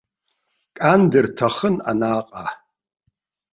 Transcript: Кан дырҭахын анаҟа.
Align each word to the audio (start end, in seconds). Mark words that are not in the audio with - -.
Кан 0.77 1.01
дырҭахын 1.11 1.75
анаҟа. 1.89 2.45